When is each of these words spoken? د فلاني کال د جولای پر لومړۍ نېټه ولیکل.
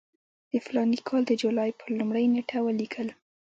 د 0.51 0.53
فلاني 0.65 0.99
کال 1.07 1.21
د 1.27 1.31
جولای 1.41 1.69
پر 1.79 1.89
لومړۍ 1.97 2.25
نېټه 2.33 2.57
ولیکل. 2.63 3.07